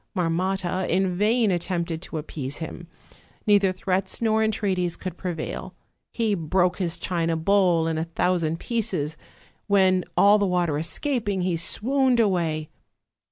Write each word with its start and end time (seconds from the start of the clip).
Marmotta 0.15 0.87
in 0.89 1.15
vain 1.15 1.51
attempted 1.51 2.01
to 2.01 2.17
appease 2.17 2.57
him; 2.57 2.87
neither 3.45 3.71
threats 3.71 4.19
nor 4.19 4.43
entreaties 4.43 4.97
could 4.97 5.15
prevail; 5.15 5.75
he 6.11 6.33
broke 6.33 6.77
his 6.79 6.97
china 6.97 7.37
bowl 7.37 7.85
in 7.85 7.99
a 7.99 8.05
thousand 8.05 8.59
pieces, 8.59 9.15
when, 9.67 10.03
all 10.17 10.39
the 10.39 10.47
water 10.47 10.79
escaping, 10.79 11.41
he 11.43 11.55
swooned 11.55 12.19
away. 12.19 12.67